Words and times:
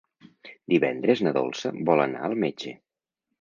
Divendres 0.73 1.21
na 1.27 1.33
Dolça 1.35 1.73
vol 1.91 2.03
anar 2.07 2.25
al 2.29 2.35
metge. 2.47 2.75